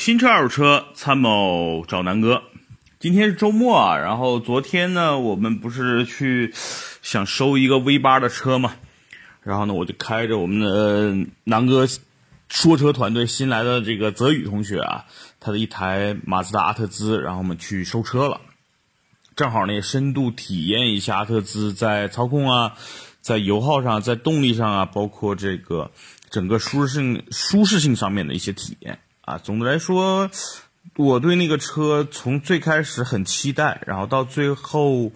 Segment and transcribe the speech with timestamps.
[0.00, 2.42] 新车二手车参谋找南哥。
[2.98, 6.54] 今天是周末啊，然后昨天呢，我们不是去
[7.02, 8.72] 想收一个 V 八的车嘛，
[9.42, 11.86] 然后呢，我就开着我们的南哥
[12.48, 15.04] 说车团队新来的这个泽宇同学啊，
[15.38, 18.40] 他的一台马自达阿特兹，然后我们去收车了。
[19.36, 22.72] 正好呢，也深度体验一下阿特兹在操控啊，
[23.20, 25.90] 在油耗上，在动力上啊，包括这个
[26.30, 28.98] 整个舒适性、舒适性上面的一些体验。
[29.30, 30.28] 啊，总的来说，
[30.96, 35.12] 我对那个车从最开始很期待，然后到最后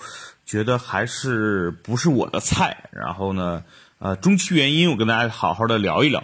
[0.46, 2.88] 觉得还是不是我的菜。
[2.92, 3.64] 然后呢，
[3.98, 6.22] 呃，中期原因我跟大家好好的聊一聊。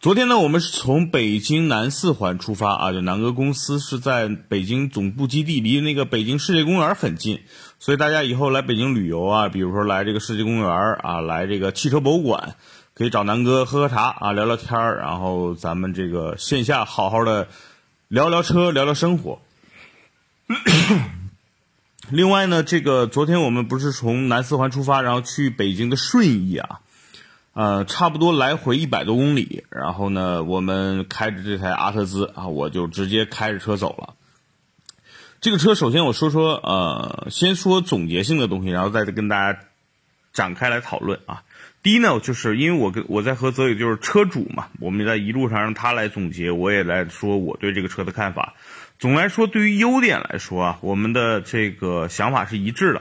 [0.00, 7.42] 昨天呢，我们是从北京南四环出发啊，就南哥公司是在北京总部基地，离那个北京世界公园很近，
[7.78, 12.56] 所以大家以后来北京旅游啊，比如说来这个世界公园啊，来这个汽车博物馆。
[13.00, 17.48] 可以找南哥喝喝茶啊，聊聊天儿，然后咱们这个线下好好的
[18.08, 19.40] 聊聊车，聊聊生活。
[22.10, 26.80] 另外呢，这个昨天我们不是从南四环出发，然后去北京的顺义啊，
[27.54, 29.64] 呃，差不多来回一百多公里。
[29.70, 34.12] 然后呢，我们开着这台阿特兹啊，我就直接开着车走了。
[35.40, 39.58] 这个车首先我说说，呃，先说总结性的东西，然后再跟大家
[40.34, 41.44] 展开来讨论啊。
[41.82, 48.52] 第一呢，就是因为我跟我在和泽宇就是车主嘛，我们在一路上让他来总结，我也来说我对这个车的看法。
[48.98, 53.00] 总来说，对于优点来说啊，我们的这个想法是一致的。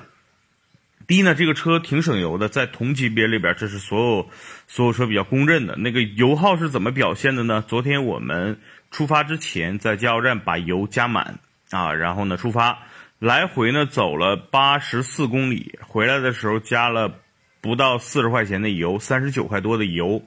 [1.08, 4.30] 第一呢，这个车挺省油的，在同级别里边，这是所有
[4.68, 5.76] 所有车比较公认的。
[5.76, 7.62] 那个油耗是怎么表现的呢？
[7.68, 8.62] 昨天我们
[8.92, 11.40] 出发之前在加油站把油加满
[11.72, 12.80] 啊，然后呢出发，
[13.20, 17.14] 来回呢走了八十四公里，回来的时候加了。
[17.62, 20.24] 不到四十块钱的油，三十九块多的油，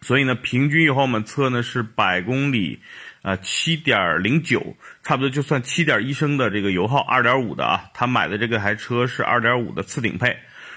[0.00, 2.78] 所以呢，平均以后我们测呢是百公里，
[3.22, 10.36] 啊七点零九，差不多就算七点一升的这个油耗，二点五的啊，他买的这个台车是二点五的次顶配，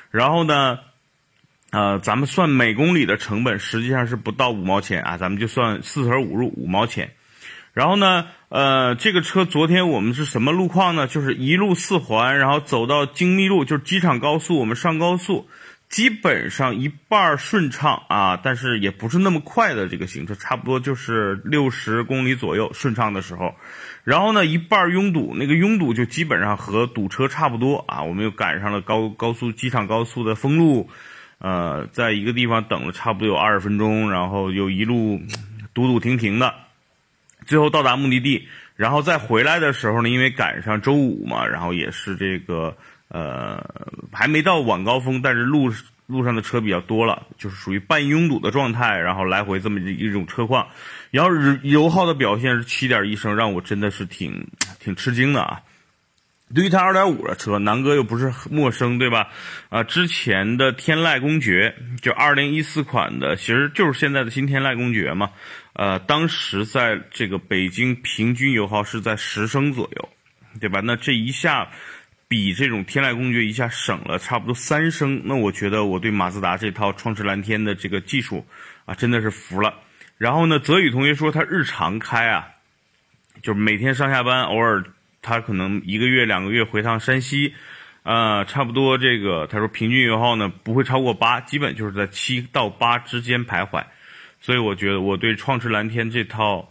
[0.10, 0.80] 然后呢，
[1.72, 7.12] 呃，咱们算每公里的成本实际上是不到五毛钱啊，咱们就算四舍五入五毛钱，
[7.74, 11.06] 然后呢，呃，这个车昨天我们是什么路况呢？
[11.06, 15.48] 就是一路四环，然后走到京密路，就是机场高速，我们上高速。
[15.90, 23.56] 基本上一半顺畅啊，但是也不是那么快的这个行车，差不多就是六十公里左右顺畅的时候，
[24.04, 28.04] 然后呢一半拥堵，那个拥堵就基本上和堵车差不多啊。
[28.04, 30.90] 我们又赶上了高高速机场高速的封路，
[31.40, 35.22] 呃，在一个地方等了差不多有二十分钟，然后又一路
[35.74, 36.54] 堵堵停停的，
[37.46, 38.46] 最后到达目的地，
[38.76, 42.76] 然后再回来的时候呢，因为赶上周五嘛，然后也是这个。
[43.10, 43.66] 呃，
[44.28, 45.72] 没到晚高峰，但是路
[46.06, 50.68] 路上的车比较多了，就是属于半拥堵的状态，然后来回这么一种车况，
[51.12, 51.32] 然后
[51.64, 54.48] 油耗的表现是七点一升，让我真的是挺
[54.80, 55.62] 挺吃惊的啊。
[56.56, 59.28] 对于它二点五的车，南哥又不是陌生，对吧？
[59.68, 65.32] 啊，之前的天籁公爵就二零一四款的，其实就是现在的新天籁公爵嘛。
[65.74, 70.10] 呃，当时在这个北京平均油耗是在十升左右，
[70.62, 70.80] 对吧？
[70.82, 71.68] 那这一下。
[72.28, 78.46] 比这种天籁公爵一下省了差不多三升，那我觉得我对马自达这套创驰蓝天的这个技术
[78.86, 79.76] 啊，真的是服了。
[80.18, 82.50] 然后呢，泽宇同学说他日常开啊，
[83.42, 84.84] 就是每天上下班，偶尔
[85.22, 87.54] 他可能一个月两个月回趟山西，
[88.04, 93.86] 呃，差不多这个他说平均油耗呢不会超过八，基本就是在七到八之间徘徊。
[94.42, 96.70] 所以我觉得我对创驰蓝天这套。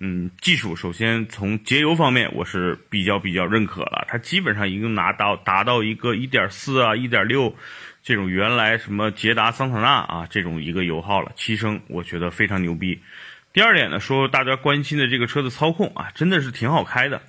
[0.00, 7.54] 嗯，技术首先从节油方面我是比较比较认可了，它基本上已经拿到达到一个一点四啊、一点六
[8.04, 13.00] 这种原来什么捷达、桑塔纳啊这种一个油耗了，七升，我觉得非常牛逼。
[13.52, 17.20] 第二点呢，说大家关心的这个车的操控啊，真的是挺好开的，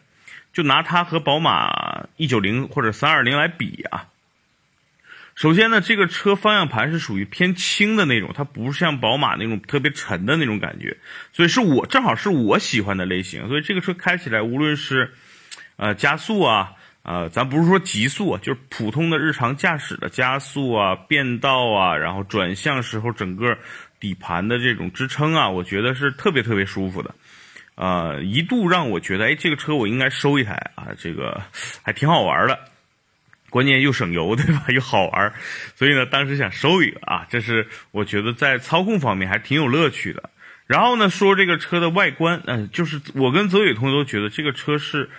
[0.54, 4.06] 就拿它和宝马一九零或者三二零来比啊。
[5.40, 10.98] 首先呢，这个车方向盘是属于偏轻的那种，它不是像宝马那种特别沉的那种感觉，
[11.32, 15.14] 所以是我正好是我喜欢的类型，所以这个车开起来无论是，
[15.78, 23.58] 呃加速啊，呃咱不是说极速，就是普通的日常驾驶的加速啊、变道啊，然后转向时候整个
[23.98, 27.16] 底盘的这种支撑啊，我觉得是特别特别舒服的，
[27.76, 31.42] 呃一度让我觉得，哎这个车我应该收一台啊，这个
[31.82, 32.60] 还挺好玩的。
[33.50, 34.66] 关键又省油，对吧？
[34.70, 35.34] 又好玩，
[35.76, 40.30] 所以呢，当时想收一个啊，这是我觉得在操控方面还挺有乐趣的。
[40.68, 45.10] 然后呢，说这个车的外观，嗯，就是我跟泽宇同学都觉得这个车是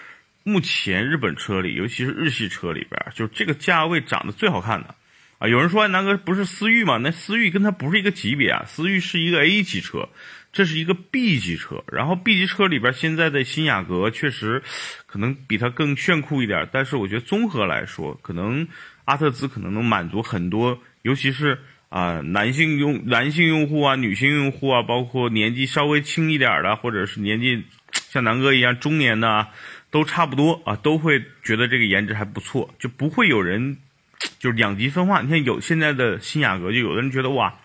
[0.45, 4.95] 目前日本车里，尤其是日系车里边，就这个价位长得最好看的
[5.39, 5.49] 啊。
[5.49, 6.99] 有人说南哥不是思域吗？
[6.99, 10.09] 那思域跟它不是一个级别啊，思域是一个 A 级车，
[10.53, 11.83] 这是一个 B 级车。
[11.91, 14.63] 然后 B 级车里边现在的新雅阁确实
[15.07, 18.69] 可能比它更炫酷一点，但是我觉得综合来说，可能
[19.05, 21.59] 阿特兹可能能满足很多，尤其是。
[21.91, 29.49] 啊，男性用男性用户啊，女性用户啊，包括年纪稍微轻一点的，或者是年纪像南哥一样中年的，
[29.91, 33.77] 都差不多啊，都会觉得这个颜值还不错，就不会有人
[34.39, 35.21] 就是两极分化。
[35.21, 37.57] 你看有现在的新雅阁，就有的人觉得哇。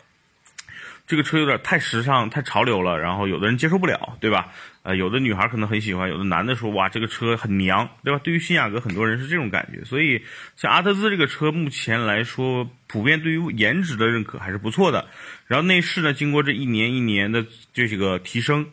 [1.08, 4.52] 这个车有点太时尚、太潮流了，然后有的人接受不了，对吧？
[4.82, 8.20] 呃，有的女孩可能很喜欢，有的男的说哇，这个车很娘，对吧？
[8.24, 9.86] 对于新雅阁，很多人是这种感觉。
[9.86, 10.24] 所以，
[10.56, 15.08] 像阿特兹这个车，目前来说，普遍对于颜值的认可还是不错的。
[15.46, 18.68] 然后内饰呢，经过这一年一年的这个提升，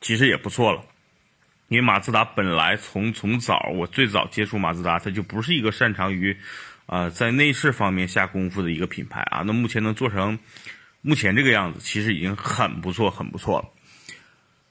[0.00, 0.84] 其实也不错了。
[1.66, 6.36] 因为马自达本来从从早我最早接触马自达，它就不是一个擅长于，
[6.86, 9.42] 呃，在内饰方面下功夫的一个品牌啊。
[9.44, 10.38] 那目前能做成。
[11.06, 13.68] 目前这个样子其实已经很不错，很不错了。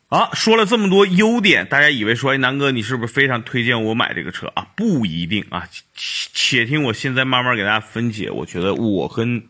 [0.09, 4.67] 啊，说了这么多优点，大家以为说，哎，南哥你是不是非常推荐我买这个车啊？
[4.75, 8.31] 不一定啊，且听我现在慢慢给大家分解。
[8.31, 9.43] 我觉得我跟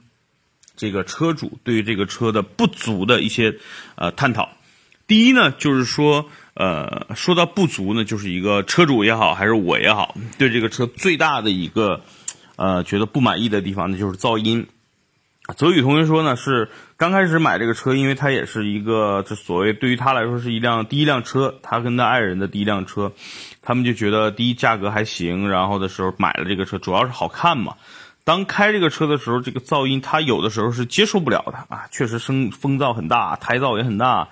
[0.75, 3.55] 这个车主对于这个车的不足的一些
[3.95, 4.49] 呃探讨。
[5.07, 12.03] 第一呢，就是说，呃，说到不足呢，就是一个车主也好，还是我也好，对这个车最大的一个
[12.55, 14.67] 呃觉得不满意的地方呢，就是噪音。
[15.57, 23.11] 泽宇同学说呢，是刚开始买这个车，因为他也是一个，这所谓对于他来说是一辆第一辆车，他跟他爱人的第一辆车，
[23.61, 27.75] 他们就觉得第一价格还行，然后的时候买了这个车，主要是好看嘛。
[28.23, 34.29] 当开这个车的时候，这个噪音他有的时候是接受不了的啊，确实声风噪很大，胎噪也很大。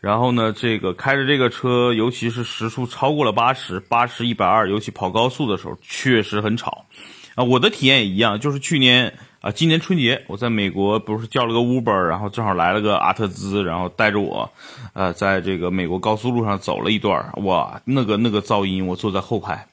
[0.00, 6.86] 然后呢，这个开着这个车，尤其是时速超过了八十八十一百二，尤其跑高速的时候，确实很吵。
[7.34, 9.14] 啊，我的体验也一样，就是去年。
[9.44, 14.50] 啊，今年春节我在美国不是叫了个 Uber，然后正好来了个阿特兹，然后带着我，
[14.94, 19.68] 呃，在这个美国高速路上走了一段，哇，那个那个噪音，我坐在后排，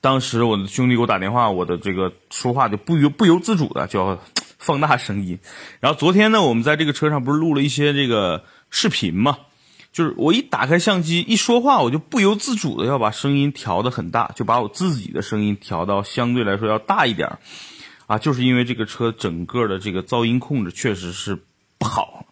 [0.00, 4.20] 当时我的兄弟给我打电话，我的这个说话就不由不由自主的就要
[4.60, 5.40] 放大声音，
[5.80, 9.38] 然后昨天呢，我们在这个车上不是录了一些这个视频嘛，
[9.92, 17.40] 就是我一打开相机一说话，我就不由自主的要把声音调的很大，就把我自己的声音调到相对来说要大一点。
[18.08, 21.38] 啊，就是因为这个车整个的这个噪音控制确实是
[21.78, 22.26] 不好。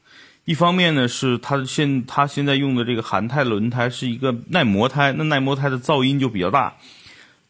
[0.47, 6.77] 一方面呢，是它现它现在用的这个韩泰轮胎是一个耐磨胎，那耐磨胎的噪音就比较大。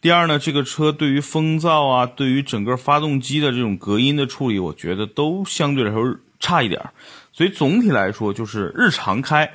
[0.01, 6.91] 第二呢，这个车对于风噪啊，对于整个发动机的这种隔音的处理，我觉得都相对来说差一点。
[7.33, 9.53] 所以总体来说，就是日常开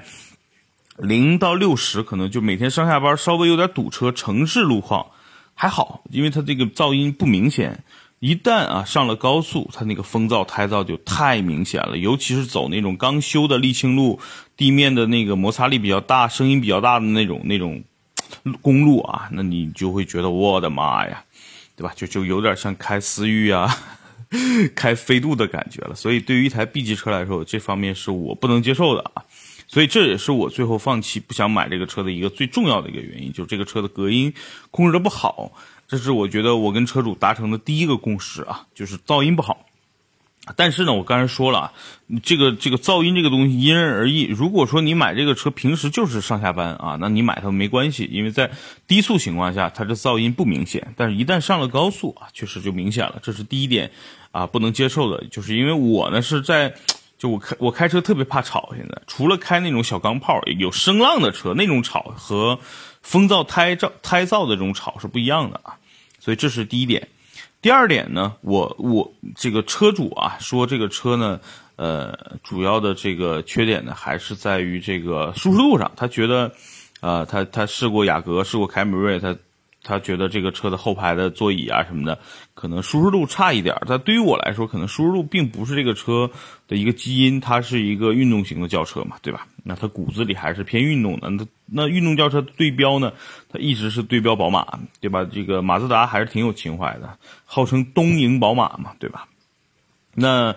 [0.97, 5.07] 零到六十，可能就每天上下班稍微有点堵车，城市路况
[5.55, 7.83] 还好，因为它这个噪音不明显。
[8.21, 14.19] 一旦啊上了高速，它那个风噪、胎噪就太明显了，尤其是走那种刚修的沥青路，
[14.55, 17.83] 地面的那个摩擦力比较大、声音比较大的那种那种
[18.61, 21.23] 公路啊，那你就会觉得我的妈呀，
[21.75, 21.91] 对吧？
[21.95, 23.75] 就就有点像开思域啊、
[24.75, 25.95] 开飞度的感觉了。
[25.95, 29.23] 所以对于一台 B 级车来说，这方面是我不能接受的啊。
[29.71, 34.33] 所以这也是我最后放弃不想买这个车的一个最重要的一个原因，就是这个车的隔音
[34.69, 35.53] 控制的不好。
[35.87, 39.65] 这是我觉得我跟车主达成的第一个共识啊，就是噪音不好。
[40.57, 41.73] 但是呢，我刚才说了啊，
[42.21, 44.23] 这个这个噪音这个东西因人而异。
[44.23, 48.51] 如果说你买这个车平时就是上下班啊，那你买它没关系，因为在
[48.87, 50.93] 低速情况下它这噪音不明显。
[50.97, 53.19] 但是一旦上了高速啊，确实就明显了。
[53.23, 53.91] 这是第一点
[54.31, 55.25] 啊，不能接受的。
[55.27, 56.73] 就是因为我呢是在，
[57.21, 58.73] 就我开我开车特别怕吵。
[58.75, 62.57] 现在除了开那种小钢炮有声浪的车，那种吵和
[63.03, 65.77] 风噪、胎噪、胎噪的这种吵是不一样的啊。
[66.17, 67.09] 所以这是第一点，
[67.61, 71.39] 第二点呢，我我这个车主啊说这个车呢，
[71.75, 76.51] 呃，主要的这个缺点呢还是在于这个舒适度上，他觉得，
[77.01, 79.37] 呃，他他试过雅阁，试过凯美瑞，他。
[79.83, 82.19] 他觉得这个车的后排的座椅啊什么的，
[82.53, 83.75] 可能舒适度差一点。
[83.87, 86.29] 但对于我来说，可能舒适度并不是这个车
[86.67, 89.47] 的一个基因，它是一个运动型的轿车嘛，对吧？
[89.63, 91.29] 那它骨子里还是偏运动的。
[91.31, 93.11] 那那运动轿车对标呢？
[93.49, 95.25] 它一直是对标宝马，对吧？
[95.25, 99.27] 这个马自达还是挺有情怀的，号称东瀛宝马嘛，对吧？
[100.13, 100.55] 那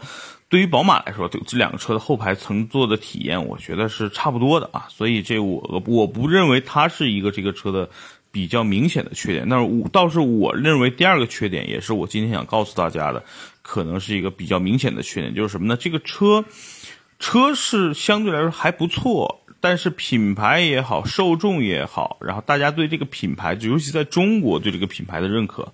[0.51, 4.87] 对于宝马来说，对这两个车的后排乘坐的体验，我觉得是差不多的啊。
[4.91, 7.89] 所以这我我不认为它是一个这个车的。
[8.35, 13.23] 比较明显的缺点，那我倒是我认为第二个缺点，也是我今天想告诉大家的，
[13.63, 15.77] 可能是一个比较明显的缺点，就是什么呢？
[15.77, 16.45] 这个车，
[17.21, 25.73] 车是相对来说还不错，但是品牌也好，受众也好，然后大家对这个品牌，尤其在中国对这个品牌的认可，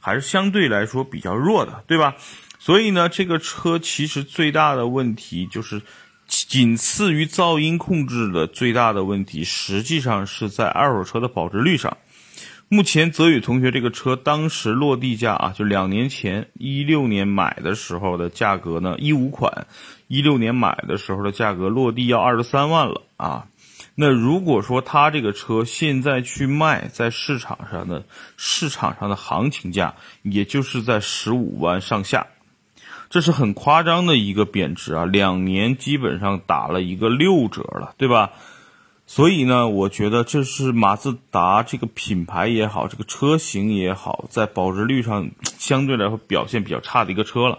[0.00, 2.16] 还是相对来说比较弱的，对吧？
[2.58, 5.82] 所以呢，这个车其实最大的问题就是，
[6.30, 11.98] 仅次于噪音控制的最大的问题，实际上是在二手车的保值率上。
[12.68, 19.66] 目前泽宇同学这个车当时落地价啊，就两年前一六年买的时候的价格呢，一五款，
[20.06, 23.48] 一六年买的时候的价格落地要二十三万了啊。
[23.96, 28.04] 那如果说他这个车现在去卖，在市场上的
[28.36, 32.28] 市场上的行情价，也就是在十五万上下，
[33.10, 38.30] 这是很夸张的一个贬值啊，两年基本上打了一个六折了，对吧？
[39.04, 47.58] 所以呢，我觉得这是马自达这个品牌也好，这个车型也好，在保值率上相对来说表现比较差的一个车了。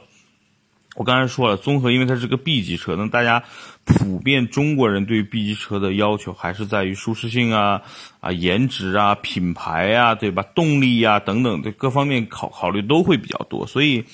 [0.95, 3.43] 我刚才说了，综合因为它是个 B 级车，那大家
[3.83, 7.81] 普遍中国人对 B 级车的要求还是在于舒适性啊、
[8.21, 10.43] 啊颜值啊、品牌啊，对吧？
[10.55, 14.05] 动力呀等等的各方面考考虑都会比较多，所以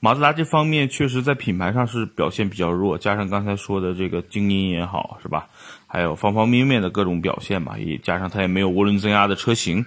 [0.00, 5.48] 马自达这方面确实在品牌上是表现比较弱，加上刚才说的这个静音也好，是吧？
[5.88, 9.84] 还有方方面面的各种表现吧，也加上它也没有涡轮增压的车型，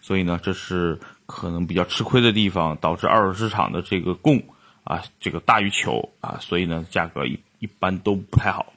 [0.00, 4.42] 所以呢，这是可能比较吃亏的地方，导致二手市场的这个供
[4.82, 8.71] 啊，这个大于求啊，所以呢，价格一一般都不太好，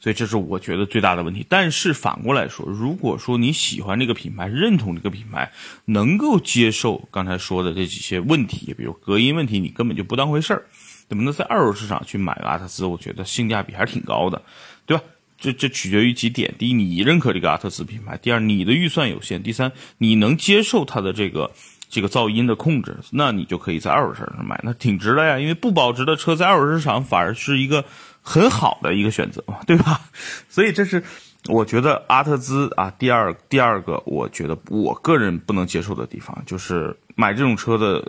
[0.00, 1.44] 所以这是我觉得最大的问题。
[1.48, 5.52] 但是反过来说，如果说你喜欢这个品牌，认同这个品牌，
[5.84, 10.64] 能够接受刚才说的这几些问题，比如隔音问题，你根本就不当回事儿，
[11.08, 14.42] 怎么能在二手市场去买个阿特兹，我觉得性价比还是挺高的，
[14.86, 15.02] 对吧？
[15.40, 21.52] 这这取决于几点：第一，你认可这个阿特兹品牌；第二，你的预算有限；第三，你能接受它的这个
[21.88, 25.38] 这个噪音的控制，那你就可以在二手车上买，那挺值的呀。
[25.38, 27.84] 因为不保值的车在二手市场反而是一个
[28.22, 30.00] 很好的一个选择嘛，对吧？
[30.48, 31.02] 所以这是
[31.46, 38.06] 我觉得阿特兹啊，第二第二个，我觉得我个人不能接受的地方，就是买这种车的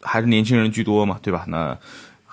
[0.00, 1.44] 还是年轻人居多嘛，对吧？
[1.48, 1.76] 那。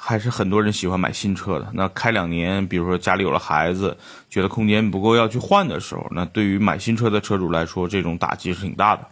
[0.04, 1.70] 还是很多人喜欢买新车的。
[1.76, 3.96] 那开两年，比如说家里有了孩子，
[4.32, 9.06] 觉得空间不够要去换的时候，那对于买新车的车主来说，这种打击是挺大的。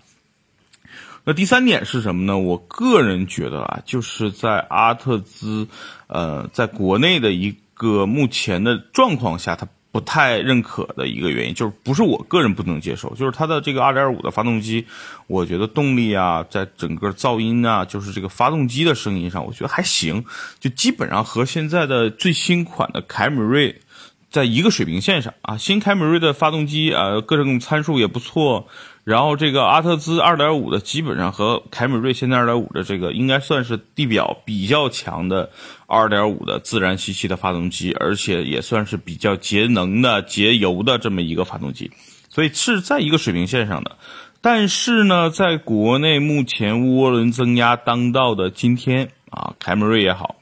[1.25, 2.37] 那第三点是什么呢？
[2.37, 5.67] 我个人觉得啊，就是在阿特兹，
[6.07, 9.67] 呃，在国内的一个目前的状况下，它。
[9.91, 14.85] 不太认可的一个原因，就是不是我个人不能接受，就是它的这个2.5的发动机，
[15.25, 20.25] 我觉得动力啊，在整个噪音啊，就是这个发动机的声音上，我觉得还行，
[20.59, 23.81] 就基本上和现在的最新款的凯美瑞
[24.29, 25.57] 在一个水平线上啊。
[25.57, 28.67] 新凯美瑞的发动机啊，各种参数也不错。
[29.09, 35.49] 然后这个阿特兹2.5的基本上和凯美瑞现在2.5的这个应该算是地表比较强的
[35.87, 41.89] 2.5的自然吸气的发动机，而且也算是比较节能的、节油的这么一个发动机，
[42.29, 43.97] 所以是在一个水平线上的。
[44.41, 50.35] 但是呢，在国内目前涡轮增压当道的今天啊，凯美瑞也好，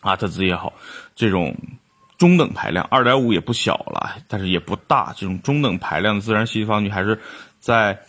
[0.00, 0.72] 阿特兹也好，
[1.14, 1.54] 这种
[2.16, 7.20] 中等排量2.5也不小了，但是也不大，这种中等排量的自然吸气发动机还是。
[7.62, 8.00] 在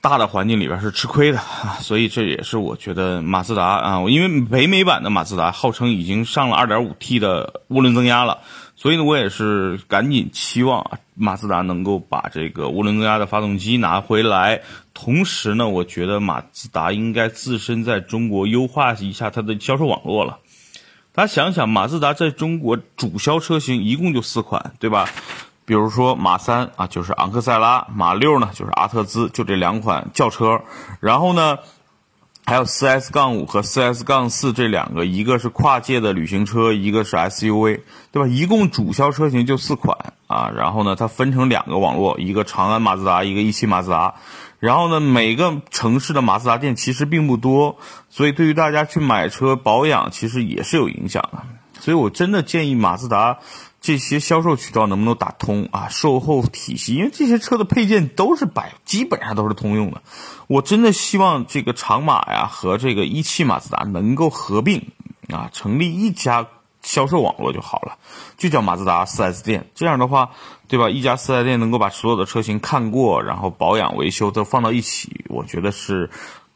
[0.00, 1.38] 大的环境里边是吃亏的，
[1.78, 8.40] 所以这也是我觉得马自达啊，因为北美版的马自达号称已经上了 2.5T 的涡轮增压了，
[8.74, 14.62] 所以呢，我也是赶紧期望马自达能够把这个涡轮增压的发动机拿回来。
[14.94, 20.38] 同时呢，我觉得马自达应该自身在中国优化一下它的销售网络了。
[21.12, 25.08] 大家想想，马自达在中国主销车型一共就四款，对吧？
[25.64, 30.62] 比如说马三啊，就是昂克赛拉；马六呢，就是阿特兹，就这两款轿车。
[30.98, 31.58] 然后呢，
[32.44, 38.28] 还有四 S 杠五和四 S 杠四这两个，一个是跨界的旅行车，一个是 SUV，对吧？
[38.28, 40.50] 一共主销车型就四款啊。
[40.56, 44.14] 然后呢，它分成两个网络，一个长安马自达，一个一汽马自达。
[44.58, 51.38] 然后呢，每个城市的马自达店其实并不多，所以对于大家去买车保养，其实也是有影响的。
[51.78, 53.38] 所以我真的建议马自达。
[53.80, 55.88] 这些销售渠道能不能打通啊？
[55.88, 60.02] 售后体系，因为这些车的配件都是百，基本上都是通用的。
[60.48, 64.88] 我真的希望这个长马呀和这个一汽马自达能够合并
[65.28, 66.46] 啊，成立一家
[66.82, 67.96] 销售网络就好了，
[68.36, 69.70] 就叫马自达 4S 店。
[69.74, 70.30] 这样的话，
[70.68, 70.90] 对吧？
[70.90, 76.10] 一家 4S 店能够把所有的车型看过，然后保养维修都放到一起，我觉得是。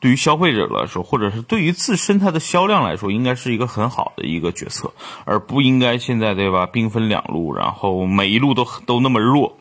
[0.04, 4.92] 对于消费者来说，或者是对于自身它的销量来说，应该是一个很好的一个决策，
[5.24, 6.66] 而不应该现在对吧？
[6.66, 9.56] 兵分两路，然后每一路都都那么弱，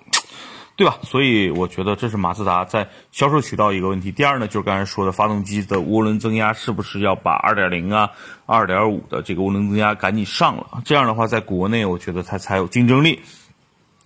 [0.75, 0.97] 对吧？
[1.03, 4.11] 所以我觉得这是马自达在销售渠道一个问题。
[4.11, 8.09] 第二呢，就是刚才说的发动机的涡轮增压是不是要把2.0啊、
[8.45, 10.81] 2.5的这个涡轮增压赶紧上了？
[10.83, 13.21] 这样的话，在国内我觉得它才有竞争力。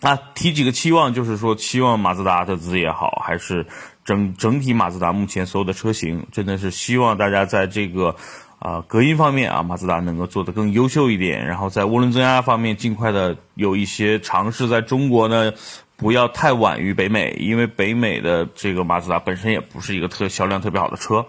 [0.02, 3.66] 啊，提几个期望，就是说期望马自达阿特兹也好，还是
[4.08, 8.16] 整整体马自达目前所有的车型，真的是希望大家在这个
[8.58, 15.52] 啊隔音方面啊，马自达能够做得更优秀一点，然后在涡轮增压方面尽快的有一些尝试，在中国呢
[15.98, 21.26] 不要太晚于北美，因为北美的这个马自达本身也不是一个特销量特别好的车，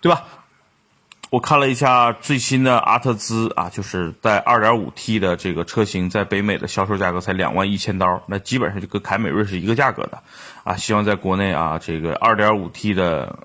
[0.00, 0.24] 对吧？
[1.30, 10.22] 我看了一下最新的阿特兹啊，就是在 2.5T 的这个车型，在北美的销售价格才两万一千刀，那基本上就跟凯美瑞是一个价格的，
[10.62, 13.40] 啊，希望在国内啊，这个 2.5T 的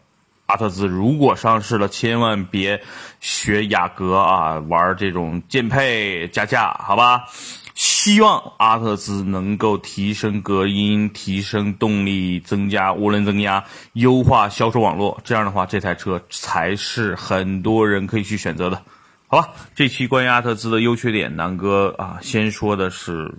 [0.46, 2.84] 阿特兹如果上市了，千万别
[3.20, 7.26] 学雅阁啊，玩这种减配加价，好吧？
[7.74, 13.64] 希望阿特兹能够提升隔音、提升动力、增加涡轮增压、
[13.94, 15.20] 优化销售网络。
[15.24, 18.82] 这样的话，这台车才是很多人可以去选择的，
[19.28, 19.50] 好吧？
[19.74, 23.34] 这期关于阿特兹的优缺点，南哥啊，先说的是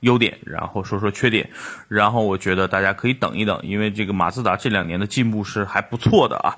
[0.00, 1.50] 优点，然后说说缺点，
[1.88, 6.56] 然后我觉得大家可以等一等，因为这个马自达这两年的进步是还不错的啊，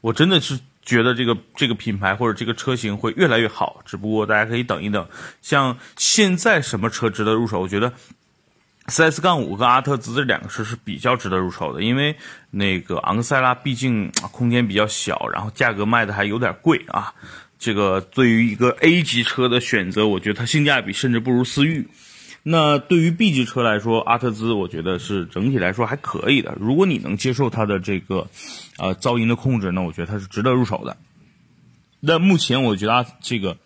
[0.00, 0.60] 我真的是。
[0.84, 5.06] 觉得这个这个品牌或者这个车型会越来越好，只不过大家可以等一等。
[5.40, 7.60] 像现在什么车值得入手？
[7.60, 7.92] 我觉得
[8.88, 12.16] ，CS 杠五跟阿特兹这两个车是比较值得入手的，因为
[12.50, 17.14] 那个昂克赛拉毕竟空间比较小，然后价格卖的还有点贵啊。
[17.58, 21.86] 这个对于一个 A 级车的选择，我觉得它性价比甚至不如思域。
[22.44, 26.56] 那对于 B 级车来说，阿特兹我觉得是整体来说还可以的。
[26.58, 28.26] 如果你能接受它的这个，
[28.78, 30.96] 呃，噪音的控制，那我觉得它是值得入手的。
[32.00, 33.58] 那目前我觉得这个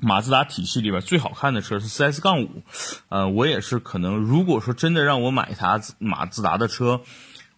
[0.00, 2.62] 马自达体系里边最好看的车是 CS 杠五，
[3.10, 7.02] 呃，我也是可能如果说真的让我买一台马自达的车，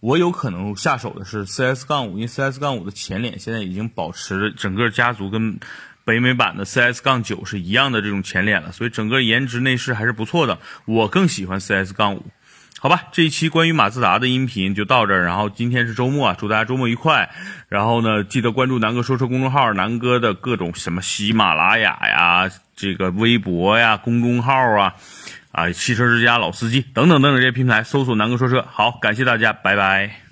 [0.01, 5.61] 我有可能下手的是 CS 杠五，因为 CS 杠五的前脸现在已经保持整个家族跟。
[6.05, 10.59] 北美版的 CS 杠九是一样的这种前脸了，所以整个颜值内饰还是不错的。
[10.85, 12.25] 我更喜欢 CS 杠五，
[12.81, 15.25] 好吧，这一期关于马自达的音频就到这儿。
[15.25, 17.31] 然后今天是周末啊，祝大家周末愉快。
[17.69, 24.95] 然后呢，记得关注南哥说车公众号，南哥的各种什么喜马拉雅呀、这个微博呀、公众号啊、
[25.53, 28.67] 啊汽车之家老司机等等等等这些平台，搜索南哥说车。
[28.69, 30.32] 好，感谢大家，拜拜。